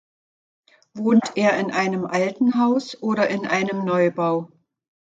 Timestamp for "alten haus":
2.07-2.99